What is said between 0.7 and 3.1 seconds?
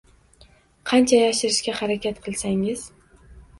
qancha yashirishga harakat qilsangiz